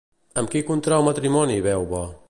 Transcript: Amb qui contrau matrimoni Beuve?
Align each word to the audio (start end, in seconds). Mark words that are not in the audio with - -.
Amb 0.41 0.53
qui 0.53 0.61
contrau 0.69 1.05
matrimoni 1.09 1.63
Beuve? 1.69 2.05